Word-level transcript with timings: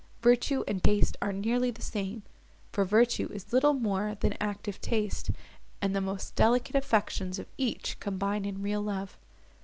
Virtue 0.23 0.63
and 0.67 0.83
taste 0.83 1.15
are 1.21 1.31
nearly 1.31 1.69
the 1.69 1.79
same, 1.83 2.23
for 2.71 2.83
virtue 2.83 3.29
is 3.31 3.53
little 3.53 3.73
more 3.75 4.17
than 4.19 4.33
active 4.41 4.81
taste, 4.81 5.29
and 5.79 5.95
the 5.95 6.01
most 6.01 6.35
delicate 6.35 6.75
affections 6.75 7.37
of 7.37 7.45
each 7.55 7.99
combine 7.99 8.43
in 8.43 8.63
real 8.63 8.81
love. 8.81 9.19